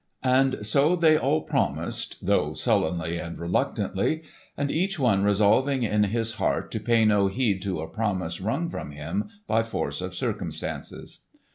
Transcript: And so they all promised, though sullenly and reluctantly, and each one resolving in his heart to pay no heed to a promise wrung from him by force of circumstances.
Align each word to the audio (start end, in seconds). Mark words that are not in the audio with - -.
And 0.23 0.65
so 0.65 0.95
they 0.95 1.15
all 1.15 1.41
promised, 1.43 2.17
though 2.25 2.53
sullenly 2.53 3.19
and 3.19 3.37
reluctantly, 3.37 4.23
and 4.57 4.71
each 4.71 4.97
one 4.97 5.23
resolving 5.23 5.83
in 5.83 6.05
his 6.05 6.31
heart 6.41 6.71
to 6.71 6.79
pay 6.79 7.05
no 7.05 7.27
heed 7.27 7.61
to 7.61 7.81
a 7.81 7.87
promise 7.87 8.41
wrung 8.41 8.67
from 8.67 8.89
him 8.93 9.29
by 9.45 9.61
force 9.61 10.01
of 10.01 10.15
circumstances. 10.15 11.25